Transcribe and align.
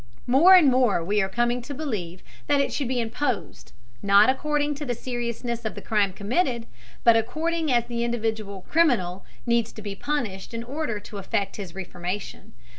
More 0.25 0.55
and 0.55 0.67
more 0.67 1.03
we 1.03 1.21
are 1.21 1.29
coming 1.29 1.61
to 1.61 1.75
believe 1.75 2.23
that 2.47 2.59
it 2.59 2.73
should 2.73 2.87
be 2.87 2.99
imposed, 2.99 3.71
not 4.01 4.31
according 4.31 4.73
to 4.81 4.83
the 4.83 4.95
seriousness 4.95 5.63
of 5.63 5.75
the 5.75 5.81
crime 5.83 6.11
committed, 6.11 6.65
but 7.03 7.15
according 7.15 7.71
as 7.71 7.85
the 7.85 8.03
individual 8.03 8.61
criminal 8.67 9.23
needs 9.45 9.71
to 9.73 9.81
be 9.83 9.93
punished 9.93 10.55
in 10.55 10.63
order 10.63 10.99
to 11.01 11.19
effect 11.19 11.57
his 11.57 11.75
reformation. 11.75 12.53